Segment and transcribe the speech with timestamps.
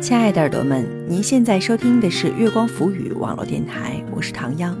[0.00, 4.78] 亲爱的耳朵们，您现在收听的是月光浮语网络电台，我是唐央。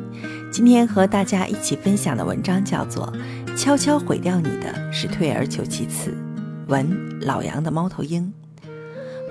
[0.52, 3.12] 今天和大家一起分享的文章叫做
[3.56, 6.10] 《悄悄毁掉你的是退而求其次》，
[6.68, 8.32] 文老杨的猫头鹰。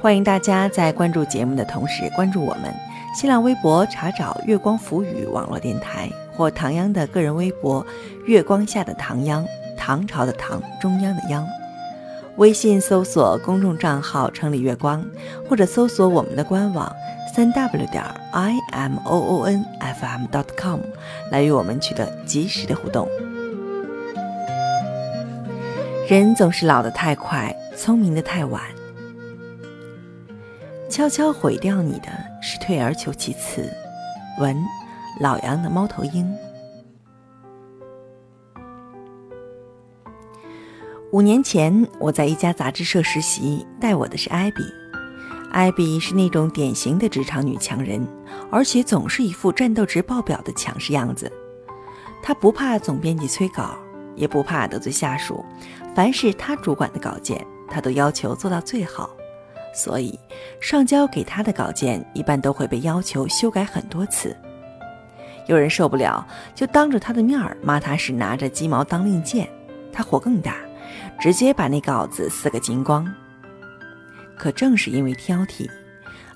[0.02, 2.66] 欢迎大家在关注节目的同时关注我们
[3.16, 7.86] 新浪微博，查找“月光浮语网络电台”或唐央的个人微博
[8.28, 9.46] “月光下的唐央”，
[9.78, 11.48] 唐朝的唐，中央的央。
[12.38, 15.04] 微信搜索公众账号“城里月光”，
[15.50, 16.96] 或者搜索我们的官网
[17.34, 20.80] 三 w 点 i m o o n f m dot com
[21.32, 23.08] 来与我们取得及时的互动。
[26.08, 28.62] 人总是老得太快，聪明的太晚。
[30.90, 32.08] 悄悄毁掉你的
[32.40, 33.68] 是退而求其次。
[34.40, 34.56] 文，
[35.20, 36.32] 老杨的猫头鹰。
[41.12, 44.62] 五年前，我在一家杂志社实习，带我的是艾比。
[45.54, 48.06] 艾比是那种典型的职场女强人，
[48.52, 51.32] 而且总是一副战斗值爆表的强势样子。
[52.22, 53.78] 她不怕总编辑催稿，
[54.18, 55.46] 也不怕得罪下属，
[55.96, 59.10] 凡是她主管的稿件，她都要求做到最好。
[59.74, 60.20] 所以，
[60.60, 64.36] 上交给她的稿件一般都会被要求修改很多次。
[65.48, 69.48] 有人受不了，就当着她的面骂她是拿着鸡毛当令箭，
[69.94, 70.58] 她火更大。
[71.20, 73.08] 直接把那稿子撕个精光。
[74.38, 75.70] 可正是因为挑剔，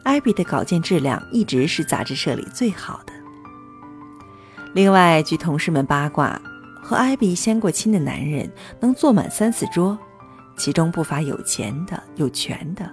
[0.03, 3.13] 艾比的稿件质量一直是杂志社里最好的。
[4.73, 6.41] 另外，据同事们八卦，
[6.81, 9.97] 和艾比相过亲的男人能坐满三四桌，
[10.57, 12.89] 其中不乏有钱的、有权的。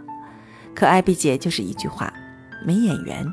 [0.74, 2.12] 可艾比姐就是一句话：
[2.66, 3.27] 没眼缘。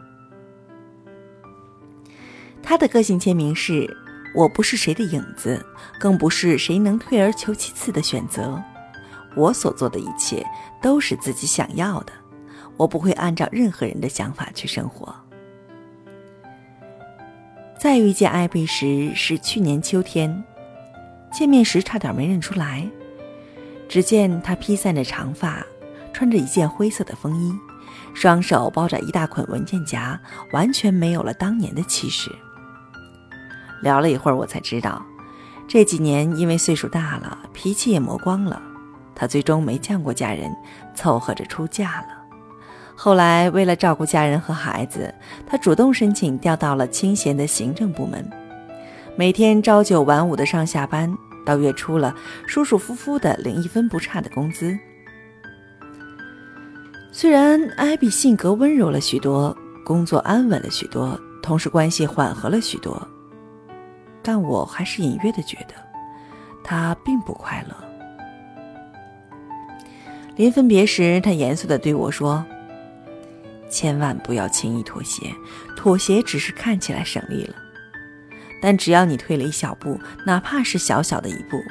[2.63, 4.04] 她的个性签名是。
[4.35, 5.65] 我不是谁的影子，
[5.97, 8.61] 更不是谁能退而求其次的选择。
[9.33, 10.45] 我所做的一切
[10.81, 12.11] 都是自己想要的，
[12.75, 15.15] 我不会按照任何人的想法去生活。
[17.79, 20.43] 再遇见艾比时是去年秋天，
[21.31, 22.85] 见面时差点没认出来。
[23.87, 25.65] 只见他披散着长发，
[26.11, 27.53] 穿着一件灰色的风衣，
[28.13, 30.19] 双手包着一大捆文件夹，
[30.51, 32.29] 完全没有了当年的气势。
[33.85, 34.99] 聊了一会儿，我才知道，
[35.67, 38.59] 这几年因为岁数大了，脾气也磨光了，
[39.13, 40.51] 他最终没见过家人，
[40.95, 42.07] 凑合着出嫁了。
[42.95, 45.13] 后来为了照顾家人和孩子，
[45.45, 48.27] 他主动申请调到了清闲的行政部门，
[49.15, 52.15] 每天朝九晚五的上下班，到月初了，
[52.47, 54.75] 舒舒服服的领一分不差的工资。
[57.11, 63.07] 虽然艾比性格温柔了许多，工作安稳了许多，同事关系缓和了许多。
[64.25, 65.75] 但我还是隐约的觉得，
[66.63, 67.75] 他并不快乐。
[70.35, 72.43] 临分别时，他严肃的对我说
[73.69, 75.31] ：“千万不要轻易妥协，
[75.77, 77.55] 妥协只是看起来省力了，
[78.59, 81.61] 但只要你退了一小步，哪怕是小小的一步，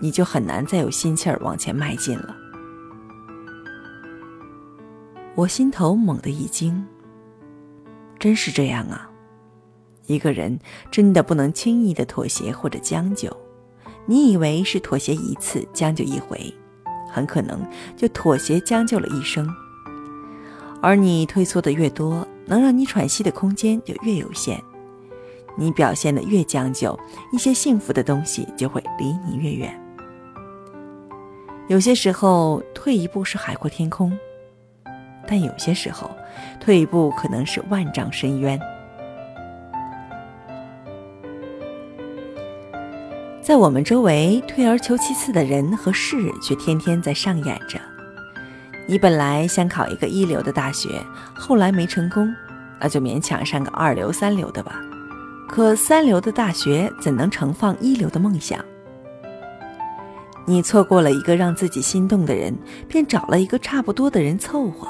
[0.00, 2.36] 你就很难再有心气儿往前迈进了。”
[5.34, 6.86] 我心头猛地一惊，
[8.18, 9.08] 真是这样啊。
[10.06, 10.58] 一个人
[10.90, 13.34] 真的不能轻易的妥协或者将就，
[14.06, 16.52] 你以为是妥协一次将就一回，
[17.08, 17.64] 很可能
[17.96, 19.48] 就妥协将就了一生。
[20.80, 24.60] 而你退缩的越多，能让你喘息的空间就越有限。
[25.56, 26.98] 你表现的越将就，
[27.32, 29.78] 一些幸福的东西就会离你越远。
[31.68, 34.12] 有些时候退一步是海阔天空，
[35.28, 36.10] 但有些时候
[36.58, 38.58] 退一步可能是万丈深渊。
[43.42, 47.76] 在我们周围，退而求其次的人和事却天天在上演着。
[48.86, 50.88] 你本来想考一个一流的大学，
[51.34, 52.32] 后来没成功，
[52.80, 54.80] 那就勉强上个二流、三流的吧。
[55.48, 58.64] 可三流的大学怎能盛放一流的梦想？
[60.46, 64.86] 你错过了一个让自己心动的人，便找了一个差不多的人凑合。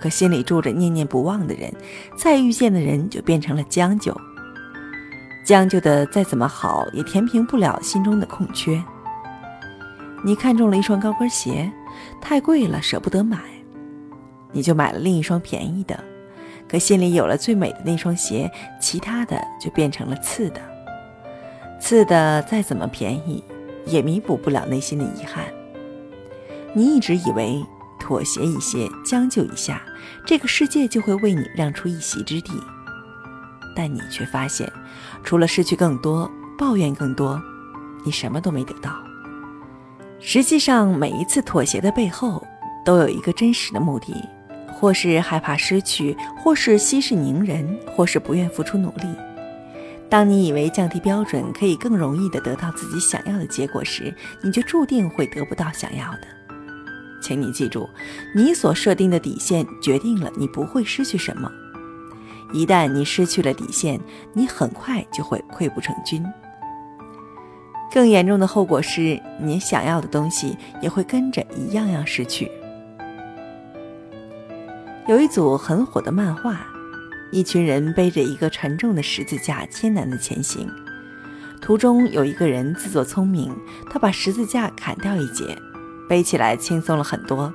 [0.00, 1.70] 可心里住着念念不忘的人，
[2.16, 4.18] 再遇见的人就变成了将就。
[5.48, 8.84] 将就的再怎么好，也填平不了心中的空缺。
[10.22, 11.72] 你看中了一双高跟鞋，
[12.20, 13.38] 太贵了，舍不得买，
[14.52, 15.98] 你就买了另一双便宜的。
[16.68, 20.60] 可心里有了最美的那双鞋，其他的就变成了次的。
[21.80, 23.42] 次的再怎么便宜，
[23.86, 25.46] 也弥补不了内心的遗憾。
[26.74, 27.64] 你一直以为
[27.98, 29.80] 妥协一些，将就一下，
[30.26, 32.52] 这个世界就会为你让出一席之地。
[33.78, 34.68] 但你却发现，
[35.22, 36.28] 除了失去更多、
[36.58, 37.40] 抱怨更多，
[38.04, 38.92] 你什么都没得到。
[40.18, 42.44] 实际上，每一次妥协的背后，
[42.84, 44.12] 都有一个真实的目的，
[44.72, 49.06] 或是害怕失去，或是息事宁人，或是不愿付出努力。
[50.10, 56.22] 当你以为降低标准可以更容易地得到自己想要的结果时，你就注定会得不到想要的。
[57.22, 57.88] 请你记住，
[58.34, 61.48] 你所设定的底线决定了你不会失去什么。
[62.52, 64.00] 一旦你失去了底线，
[64.32, 66.24] 你很快就会溃不成军。
[67.90, 72.50] 更严重的后果是，你想要的东西也会跟着一样样失去。
[75.06, 76.66] 有一组很火的漫画，
[77.32, 80.68] 一群人背着一个沉重的十字架艰难地前行，
[81.62, 83.56] 途中有一个人自作聪明，
[83.90, 85.56] 他把十字架砍掉一截，
[86.06, 87.52] 背起来轻松了很多。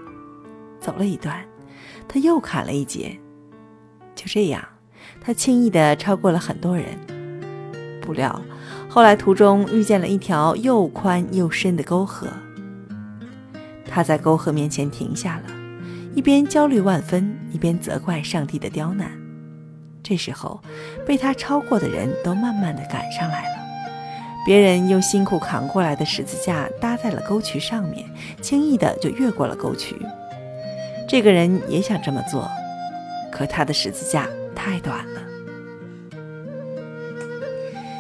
[0.80, 1.40] 走了一段，
[2.08, 3.16] 他又砍了一截，
[4.16, 4.64] 就这样，
[5.22, 6.86] 他轻易地超过了很多人。
[8.02, 8.42] 不料。
[8.90, 12.28] 后来途中遇见了一条又宽又深的沟壑，
[13.90, 15.44] 他在沟壑面前停下了，
[16.14, 19.10] 一边焦虑万分，一边责怪上帝的刁难。
[20.04, 20.62] 这时候，
[21.08, 23.56] 被他超过的人都慢慢的赶上来了，
[24.46, 28.06] 别人用辛苦扛过来的十字架搭在了沟渠上面，
[28.42, 29.96] 轻易的就越过了沟渠。
[31.08, 32.48] 这个人也想这么做，
[33.32, 34.28] 可他的十字架
[34.64, 35.22] 太短了。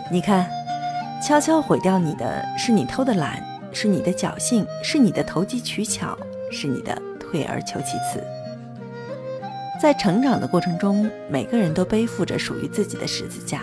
[0.09, 0.47] 你看。
[1.25, 6.17] 悄悄毁掉你的是你偷的懒，是你的侥幸，是你的投机取巧，
[6.51, 8.21] 是你的退而求其次。
[9.81, 13.61] 在成长的过程中，每个人都背负着属于自己的十字架，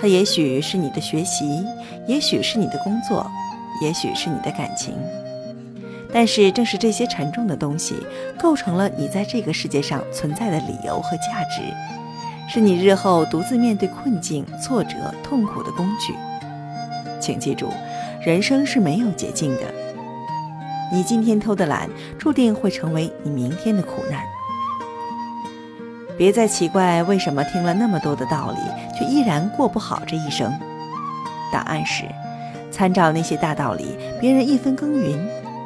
[0.00, 1.66] 它也许是你的学习，
[2.06, 3.28] 也许是你的工作，
[3.82, 4.94] 也许是你的感情。
[6.12, 7.96] 但是，正是这些沉重的东西，
[8.38, 11.62] 构成了你在这个世界上存在的理由和价值，
[12.48, 16.14] 是你日后独自面对困境、挫折、痛苦的工具。
[17.20, 17.68] 请记住，
[18.24, 19.62] 人生是没有捷径的。
[20.92, 24.20] 你今天偷的懒，注定会成为你明天的苦难。
[26.18, 28.58] 别再奇怪为什么听了那么多的道理，
[28.98, 30.52] 却依然过不好这一生。
[31.50, 32.04] 答案是，
[32.70, 35.18] 参照那些大道理，别人一分耕耘，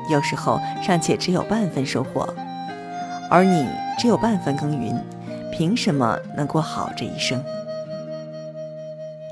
[0.09, 2.33] 有时候尚且只有半分收获，
[3.29, 3.67] 而你
[3.99, 4.95] 只有半分耕耘，
[5.57, 7.43] 凭什么能过好这一生？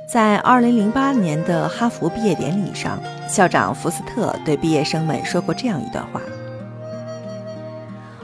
[0.08, 2.98] 在二零零八年的哈佛毕业典礼上，
[3.28, 6.22] 校长福斯特对毕业生们说过这样一段话：“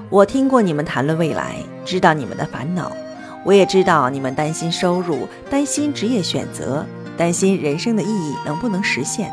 [0.08, 2.90] 我听过你们谈论未来，知道你们的烦恼，
[3.44, 6.86] 我也知道你们担心收入，担心职业选择，
[7.18, 9.30] 担心人生的意义能不能实现。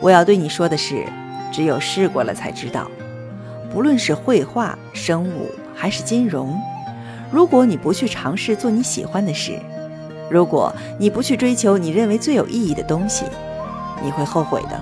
[0.00, 1.06] 我要对你说的是，
[1.50, 2.86] 只有试过了才知道。
[3.72, 6.54] 不论是绘画、生物还是金融，
[7.30, 9.58] 如果你不去尝试做你喜欢的事。”
[10.30, 13.24] 如果你不去追求你认为最有意义的东西，
[14.02, 14.78] 你会后悔的。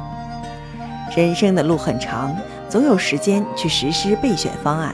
[1.16, 2.36] 人生的路很长，
[2.68, 4.92] 总有时间去实施备选方案，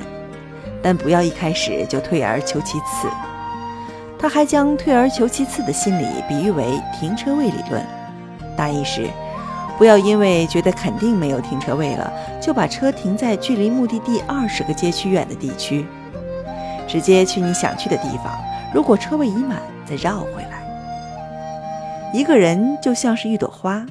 [0.82, 3.08] 但不要一开始就退而求其次。
[4.19, 7.82] 他还将退而求其次的心理比喻为停车位理论，
[8.55, 9.08] 大意是：
[9.78, 12.12] 不要因为觉得肯定没有停车位了，
[12.43, 15.87] 就把车停在距离目的地二十个街区远的地区，
[16.87, 18.32] 直接去你想去的地方。
[18.73, 20.62] 如果车位已满，再绕回来。
[22.12, 23.84] 一个人就像是一朵花，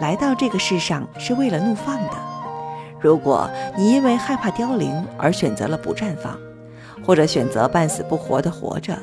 [0.00, 2.12] 来到这个世上是为了怒放的。
[3.00, 6.36] 如果你因为害怕凋零而选择了不绽放，
[7.04, 8.96] 或者选择半死不活的活着，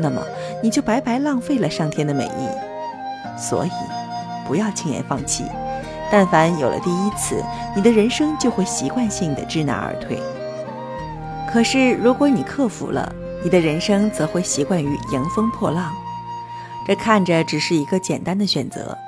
[0.00, 0.20] 那么
[0.62, 2.48] 你就白白浪费了上天的美意。
[3.38, 3.70] 所以，
[4.46, 5.44] 不要轻言放弃。
[6.10, 7.42] 但凡有了第一次，
[7.74, 10.18] 你的人生就会习惯性的知难而退。
[11.54, 15.94] 可是，如果你克服了，你的人生则会习惯于迎风破浪，
[16.84, 18.98] 这看着只是一个简单的选择，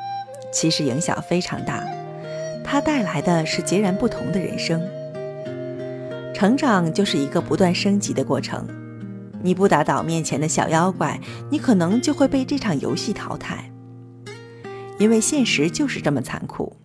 [0.53, 1.83] 其实影响非常大。
[2.65, 4.81] 它带来的是截然不同的人生。
[6.33, 8.65] 成长就是一个不断升级的过程。
[9.43, 13.69] 你不打倒面前的小妖怪，你可能就会被这场游戏淘汰。
[15.01, 16.77] 因为现实就是这么残酷。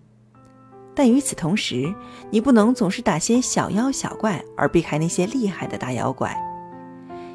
[0.93, 1.93] 但与此同时，
[2.29, 6.35] 你不能总是打些小妖小怪，而避开那些厉害的大妖怪。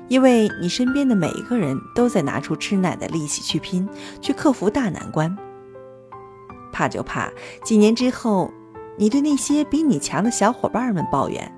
[0.09, 3.89] 因为你身边的每一个人都在拿出吃奶的力气去拼，
[4.21, 5.37] 去克服大难关。
[6.73, 7.29] 怕就怕
[7.65, 8.51] 几年之后，
[8.97, 11.51] 你对那些比你强的小伙伴们抱怨：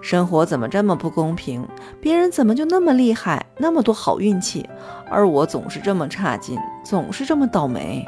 [0.00, 1.64] 生活怎么这么不公平？
[2.00, 4.68] 别人怎么就那么厉害，那么多好运气，
[5.10, 8.04] 而我总是这么差劲，总是这么倒霉。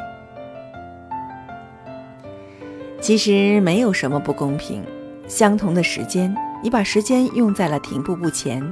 [3.01, 4.85] 其实没有什么不公平，
[5.27, 6.35] 相同的时间。
[6.63, 8.63] 你把时间用在了停步不前，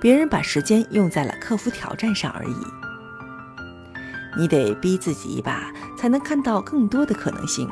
[0.00, 2.56] 别人把时间用在了克服挑战上而已。
[4.38, 7.68] 你得逼自己一把，才能看到更多的可能性。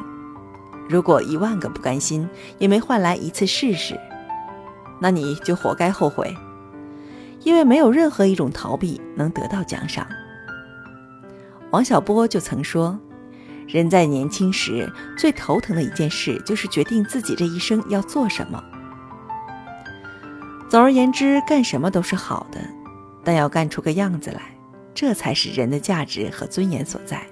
[0.91, 2.29] 如果一万个不甘心，
[2.59, 3.99] 也没换来一次试试。
[5.01, 6.37] 那你就活该后悔，
[7.41, 10.07] 因为没有任何一种逃避能得到奖赏。
[11.71, 13.01] 王小波就曾说
[13.67, 18.63] ：“人在年轻时最头疼的一件事，就是决定自己这一生要做什么。
[20.69, 22.61] 总而言之，干什么都是好的，
[23.25, 24.41] 但要干出个样子来，
[24.95, 27.23] 这才是人的价值和尊严所在。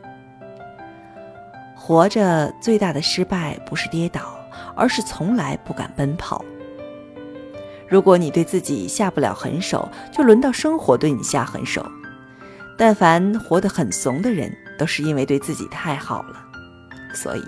[1.74, 4.38] 活着最大的失败不是跌倒，
[4.76, 6.44] 而是从来不敢奔跑。
[7.88, 11.84] 如果你对自己下不了狠手，就轮到生活对你下狠手。”
[12.78, 16.42] 但凡活得很怂的人，都是因为对自己太好了，
[17.12, 17.44] 所以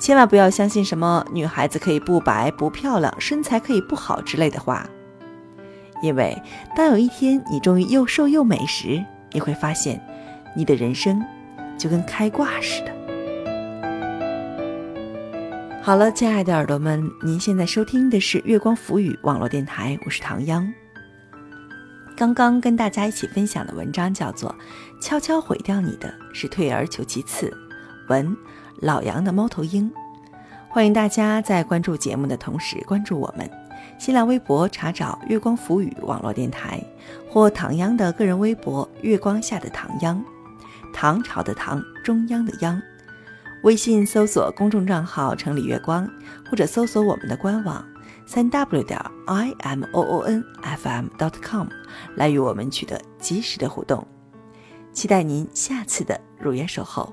[0.00, 4.88] 千万不要相信什么女孩子可以不白不漂亮，身材可以不好之类的话。
[6.02, 6.40] 因为
[6.74, 10.02] 当有一天你终于又瘦又美时，你会发现，
[10.56, 11.22] 你的人生
[11.76, 12.92] 就跟开挂似的。
[15.82, 20.72] 好了，亲爱的耳朵们，您现在收听的是月光浮语网络电台，我是唐央。
[22.22, 24.54] 刚刚跟大家一起分享的文章叫做
[25.04, 27.48] 《悄悄毁掉你的是退而求其次》，
[28.08, 28.36] 文
[28.78, 29.90] 老杨的猫头鹰。
[30.68, 33.50] 欢迎大家在关注节目的同时关注我们，
[33.98, 36.80] 新浪微博查找“月光浮语”网络电台
[37.28, 40.24] 或唐央的个人微博“月光下的唐央”，
[40.94, 42.80] 唐朝的唐，中央的央。
[43.64, 46.08] 微信搜索公众账号“城里月光”，
[46.48, 47.84] 或者搜索我们的官网。
[48.24, 51.66] 三 w 点 i m o o n f m dot com
[52.16, 54.06] 来与我们取得及时的互动，
[54.92, 57.12] 期待您下次的如约守候。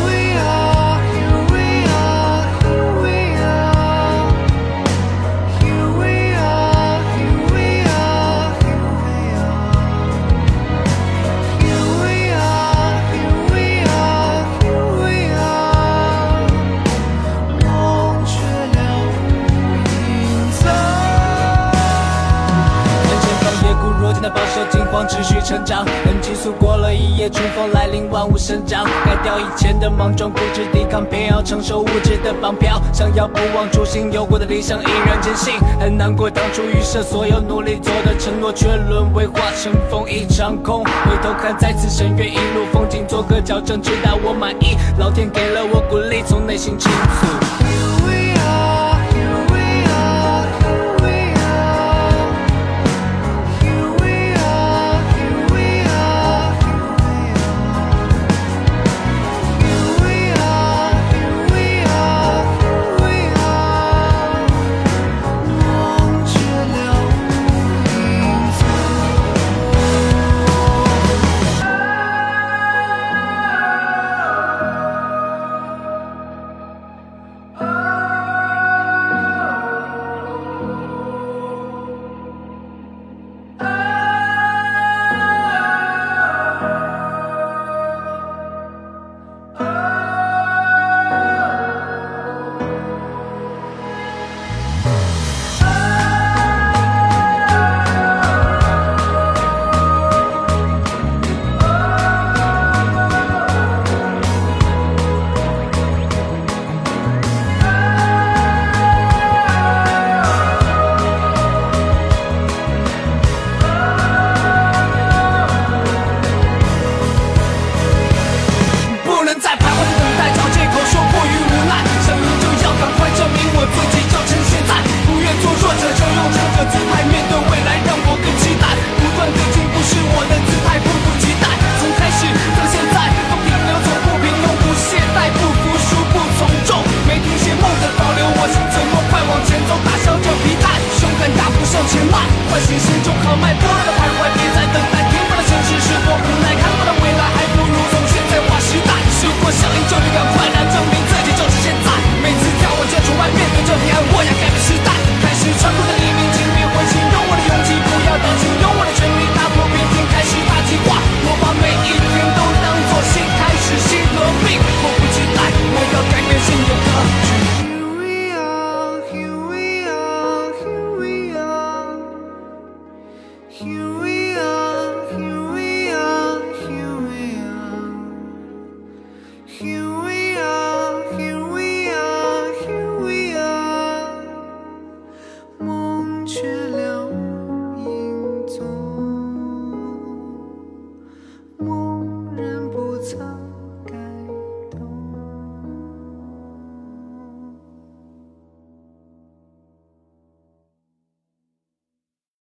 [24.91, 28.83] 光持续成长，等激素过了一夜，春风来临，万物生长。
[29.05, 32.79] 改掉以前的莽撞，固执抵抗，偏要承受物质的绑票。
[32.91, 35.53] 想要不忘初心，有过的理想依然坚信。
[35.79, 40.83] 很难过当初预设所有努力做的承诺，却沦为化成风一场空。
[40.83, 44.75] 回头看再次深渊，一路风景做个矫正，直到我满意。
[44.99, 47.60] 老天给了我鼓励，从内心倾诉。